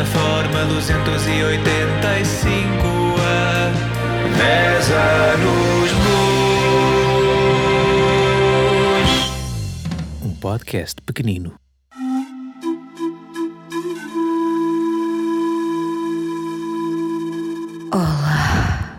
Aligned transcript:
plataforma 0.00 0.64
285 0.64 3.20
a 3.20 3.68
10 4.38 4.90
anos 4.92 5.92
luz. 5.92 6.00
Um 10.24 10.32
podcast 10.36 11.02
pequenino. 11.02 11.52
Olá, 17.92 18.94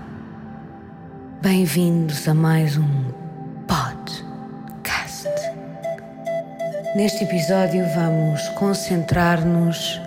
bem-vindos 1.41 2.27
a 2.27 2.35
mais 2.35 2.77
um 2.77 3.11
podcast. 3.67 5.27
Neste 6.95 7.23
episódio, 7.23 7.83
vamos 7.95 8.47
concentrar-nos 8.49 9.99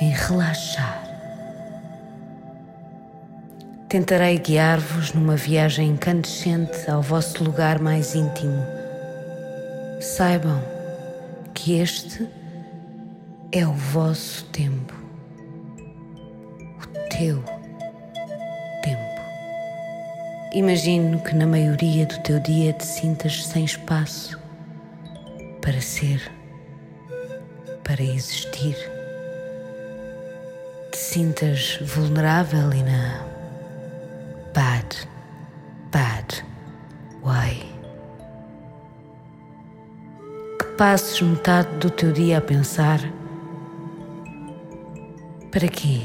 em 0.00 0.10
relaxar. 0.10 1.04
Tentarei 3.88 4.38
guiar-vos 4.38 5.12
numa 5.12 5.36
viagem 5.36 5.90
incandescente 5.90 6.88
ao 6.88 7.02
vosso 7.02 7.42
lugar 7.42 7.80
mais 7.80 8.14
íntimo. 8.14 8.64
Saibam 10.00 10.62
que 11.52 11.74
este 11.74 12.26
é 13.52 13.66
o 13.66 13.72
vosso 13.72 14.44
tempo, 14.46 14.94
o 16.78 17.08
teu 17.08 17.42
tempo. 18.82 19.20
Imagino 20.54 21.20
que 21.22 21.34
na 21.34 21.46
maioria 21.46 22.06
do 22.06 22.18
teu 22.20 22.38
dia 22.38 22.72
te 22.72 22.86
sintas 22.86 23.44
sem 23.44 23.64
espaço 23.64 24.38
para 25.60 25.80
ser, 25.80 26.30
para 27.82 28.02
existir. 28.02 28.99
Sintas 31.12 31.76
vulnerável 31.82 32.72
e 32.72 32.84
na 32.84 33.26
bad, 34.54 35.08
bad 35.90 36.46
way. 37.24 37.64
Que 40.56 40.66
passes 40.78 41.20
metade 41.20 41.68
do 41.78 41.90
teu 41.90 42.12
dia 42.12 42.38
a 42.38 42.40
pensar: 42.40 43.00
para 45.50 45.66
quê? 45.66 46.02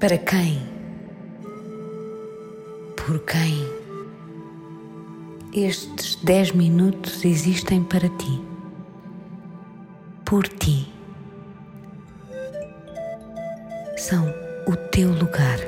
Para 0.00 0.16
quem? 0.16 0.62
Por 2.96 3.18
quem? 3.26 3.68
Estes 5.52 6.14
dez 6.24 6.52
minutos 6.52 7.22
existem 7.22 7.84
para 7.84 8.08
ti. 8.08 8.42
Por 10.24 10.48
ti. 10.48 10.91
O 14.66 14.76
teu 14.76 15.10
lugar. 15.10 15.58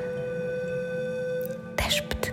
Despe-te. 1.76 2.32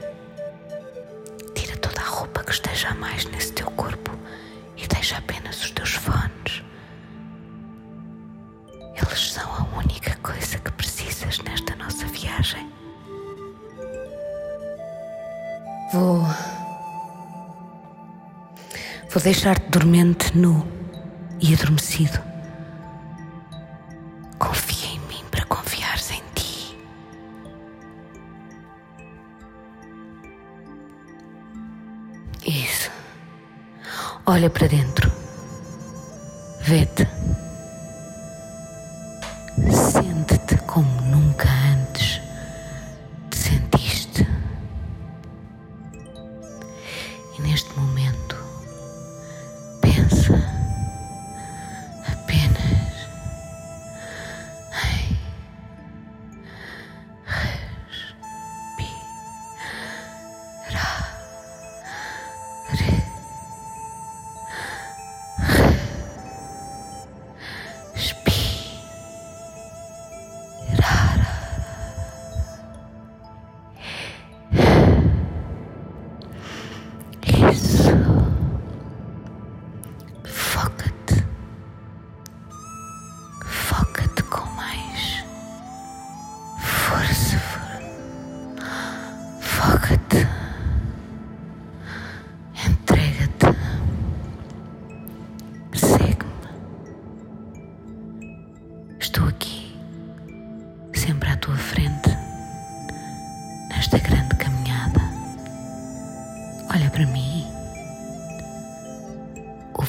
Tira 1.56 1.78
toda 1.78 2.02
a 2.02 2.06
roupa 2.06 2.44
que 2.44 2.52
esteja 2.52 2.90
a 2.90 2.95
mais 2.95 3.26
nesse 3.26 3.53
teu 3.53 3.70
corpo 3.72 4.12
e 4.78 4.88
deixa 4.88 5.18
apenas 5.18 5.62
os 5.64 5.72
teus 5.72 5.94
fones. 5.94 6.64
Eles 8.95 9.31
são 9.34 9.50
a 9.52 9.78
única 9.78 10.16
coisa 10.18 10.58
que 10.59 10.72
precisas 10.73 11.40
nesta 11.40 11.76
nossa 11.76 12.06
viagem. 12.08 12.72
Vou. 15.94 16.22
Vou 19.09 19.22
deixar-te 19.22 19.70
dormente 19.70 20.38
nu 20.38 20.66
e 21.42 21.53
adormecido. 21.53 22.31
Olha 34.31 34.50
para 34.50 34.66
dentro. 34.66 35.12
Vê-te. 36.62 37.06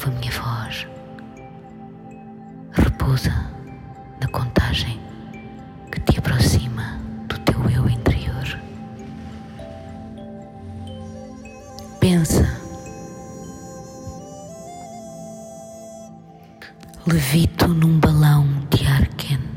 Ouve 0.03 0.17
a 0.17 0.19
minha 0.19 0.31
voz. 0.31 0.87
Repousa 2.73 3.31
na 4.19 4.27
contagem 4.27 4.99
que 5.89 5.99
te 6.01 6.19
aproxima 6.19 6.99
do 7.29 7.37
teu 7.39 7.69
eu 7.69 7.89
interior. 7.89 8.59
Pensa. 12.01 12.45
Levito 17.07 17.69
num 17.69 17.97
balão 17.97 18.45
de 18.69 18.85
ar 18.85 19.07
quente. 19.15 19.52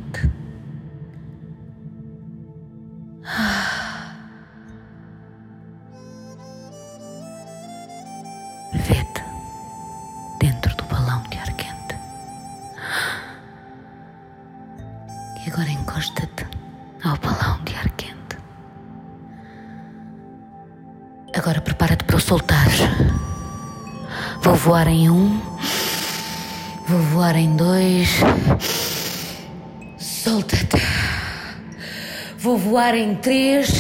E 15.47 15.51
agora 15.51 15.71
encosta-te 15.71 16.45
ao 17.05 17.17
balão 17.19 17.63
de 17.63 17.77
ar 17.77 17.89
quente. 17.91 18.37
Agora 21.37 21.61
prepara-te 21.61 22.03
para 22.03 22.17
o 22.17 22.21
soltares. 22.21 22.81
Vou 24.43 24.57
voar 24.57 24.89
em 24.89 25.09
um. 25.09 25.41
Vou 26.89 26.99
voar 26.99 27.37
em 27.37 27.55
dois. 27.55 28.09
Solta-te. 29.97 30.83
Vou 32.39 32.59
voar 32.59 32.97
em 32.97 33.15
três. 33.15 33.71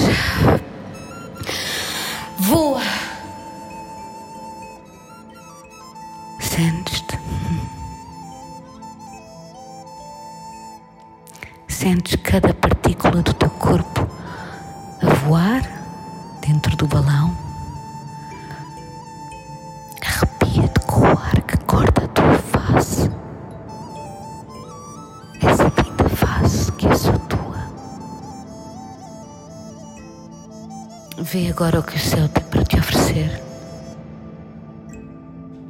Agora 31.56 31.80
o 31.80 31.82
que 31.82 31.96
o 31.96 31.98
céu 31.98 32.28
tem 32.28 32.44
para 32.44 32.62
te 32.64 32.78
oferecer. 32.78 33.42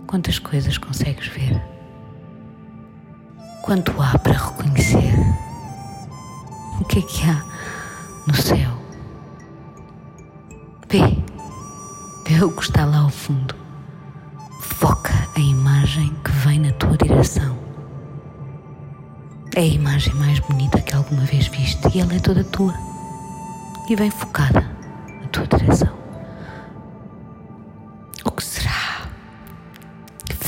Quantas 0.05 0.37
coisas 0.37 0.77
consegues 0.77 1.29
ver? 1.29 1.62
quanto 3.62 3.93
há 4.03 4.19
para 4.19 4.33
reconhecer? 4.33 5.15
O 6.81 6.85
que 6.87 6.99
é 6.99 7.03
que 7.03 7.31
há 7.31 7.41
no 8.27 8.35
céu? 8.35 8.73
Vê, 10.88 11.23
vê 12.27 12.44
o 12.44 12.50
que 12.50 12.62
está 12.62 12.85
lá 12.85 13.03
ao 13.03 13.11
fundo. 13.11 13.55
Foca 14.61 15.15
a 15.37 15.38
imagem 15.38 16.12
que 16.25 16.33
vem 16.33 16.59
na 16.59 16.73
tua 16.73 16.97
direção. 16.97 17.56
É 19.55 19.61
a 19.61 19.67
imagem 19.67 20.15
mais 20.15 20.41
bonita 20.41 20.81
que 20.81 20.97
alguma 20.97 21.23
vez 21.23 21.47
viste 21.47 21.88
e 21.94 22.00
ela 22.00 22.15
é 22.15 22.19
toda 22.19 22.43
tua. 22.43 22.75
E 23.88 23.94
vem 23.94 24.11
focada 24.11 24.66
na 25.26 25.44
tua 25.44 25.58
direção. 25.58 25.93
O 28.25 28.31
que 28.31 28.44
será? 28.44 29.08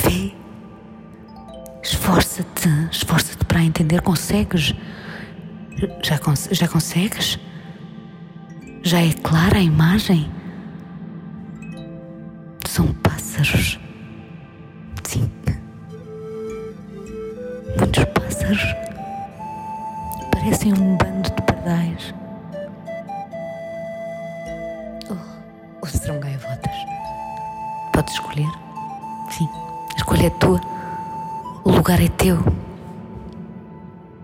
Vê. 0.03 0.35
Esforça-te, 1.83 2.69
esforça-te 2.91 3.45
para 3.45 3.63
entender. 3.63 4.01
Consegues? 4.03 4.75
Já, 6.03 6.19
já 6.53 6.69
consegues? 6.69 7.39
Já 8.83 9.01
é 9.01 9.13
clara 9.13 9.59
a 9.59 9.63
imagem? 9.63 10.31
São 12.67 12.93
pássaros. 12.95 13.79
Sim. 15.05 15.31
Muitos 17.77 18.05
pássaros. 18.07 18.75
Parecem 20.33 20.73
um 20.73 20.97
bando 20.97 21.18
Podes 28.09 28.15
escolher? 28.15 28.49
Sim, 29.31 29.49
a 29.93 29.97
escolha 29.97 30.27
é 30.29 30.31
tua. 30.31 30.61
O 31.63 31.71
lugar 31.71 32.01
é 32.03 32.09
teu. 32.09 32.39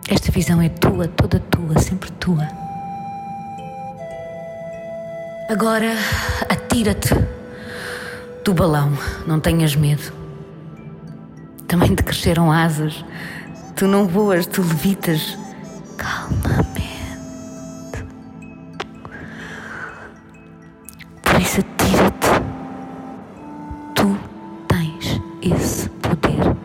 Esta 0.09 0.33
visão 0.33 0.63
é 0.63 0.71
tua, 0.71 1.07
toda 1.09 1.39
tua, 1.39 1.79
sempre 1.79 2.11
tua. 2.13 2.49
Agora 5.51 5.93
atira-te 6.49 7.15
do 8.43 8.55
balão, 8.55 8.91
não 9.27 9.39
tenhas 9.39 9.77
medo. 9.77 10.13
Também 11.69 11.95
te 11.95 12.03
cresceram 12.03 12.51
asas. 12.51 13.05
Tu 13.77 13.87
não 13.87 14.07
voas, 14.07 14.47
tu 14.47 14.63
levitas 14.63 15.37
calmamente. 15.99 16.75
Por 21.23 21.41
isso 21.41 21.61
atira-te. 21.61 22.04
Esse 25.45 25.89
poder. 25.91 26.57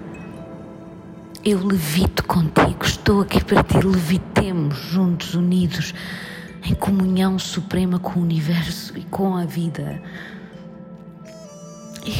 Eu 1.44 1.66
levito 1.66 2.24
contigo, 2.24 2.84
estou 2.84 3.22
aqui 3.22 3.44
para 3.44 3.64
ti. 3.64 3.78
Levitemos 3.86 4.78
juntos, 4.78 5.34
unidos, 5.36 5.94
em 6.64 6.74
comunhão 6.74 7.38
suprema 7.38 8.00
com 8.00 8.20
o 8.20 8.24
universo 8.24 8.98
e 8.98 9.04
com 9.04 9.36
a 9.36 9.46
vida. 9.46 10.02
E 12.06 12.12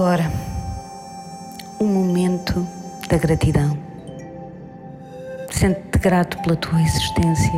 agora, 0.00 0.32
o 1.78 1.84
momento 1.84 2.66
da 3.06 3.18
gratidão. 3.18 3.76
Sente-te 5.50 5.98
grato 5.98 6.38
pela 6.38 6.56
tua 6.56 6.80
existência. 6.80 7.52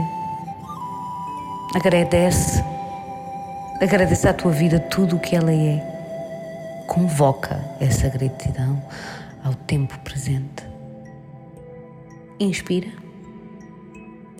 Agradece. 1.73 2.61
Agradece 3.81 4.27
à 4.27 4.35
tua 4.35 4.51
vida 4.51 4.81
tudo 4.81 5.15
o 5.15 5.21
que 5.21 5.37
ela 5.37 5.53
é. 5.53 6.85
Convoca 6.89 7.65
essa 7.79 8.09
gratidão 8.09 8.83
ao 9.45 9.55
tempo 9.55 9.97
presente. 10.01 10.67
Inspira. 12.41 12.91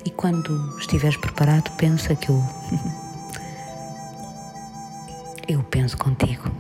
E 0.05 0.11
quando 0.11 0.77
estiveres 0.77 1.19
preparado, 1.19 1.71
pensa 1.77 2.17
que 2.17 2.31
eu. 2.31 2.43
eu 5.47 5.63
penso 5.63 5.97
contigo. 5.97 6.51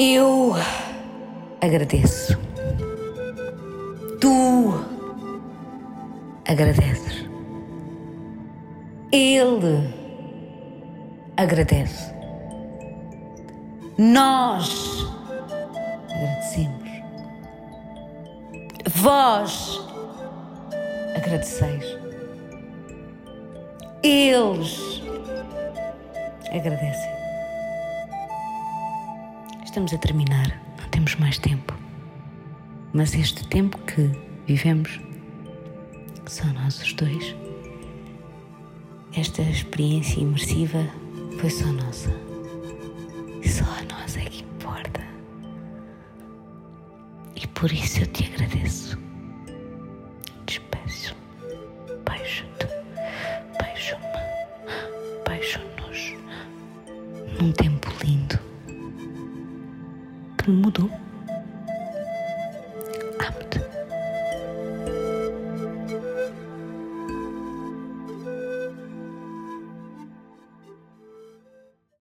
Eu 0.00 0.54
agradeço. 1.60 2.38
Tu 4.20 4.72
agradeces. 6.46 7.28
Ele 9.10 9.92
agradece. 11.36 12.14
Nós 13.98 15.04
agradecemos. 16.08 16.88
Vós 18.86 19.80
agradeceis. 21.16 21.98
Eles 24.04 25.02
agradecem. 26.52 27.18
Estamos 29.78 29.94
a 29.94 29.98
terminar, 29.98 30.60
não 30.76 30.88
temos 30.88 31.14
mais 31.14 31.38
tempo. 31.38 31.72
Mas 32.92 33.14
este 33.14 33.46
tempo 33.46 33.78
que 33.82 34.10
vivemos, 34.44 34.98
só 36.26 36.44
nós 36.46 36.82
os 36.82 36.92
dois, 36.94 37.36
esta 39.16 39.40
experiência 39.42 40.18
imersiva 40.18 40.84
foi 41.38 41.48
só 41.48 41.66
nossa. 41.66 42.10
Só 43.44 43.62
a 43.66 44.00
nossa 44.00 44.18
é 44.18 44.24
que 44.24 44.42
importa. 44.42 45.00
E 47.36 47.46
por 47.46 47.70
isso 47.70 48.00
eu 48.00 48.06
te 48.08 48.24
agradeço. 48.24 48.98
Despeço-me. 50.44 51.20
Beijo-te. 52.04 52.66
Beijo-me. 53.62 54.08
Beijo-nos. 55.24 56.14
Num 57.40 57.52
tempo 57.52 57.88
lindo 58.04 58.47
mudo. 60.48 60.90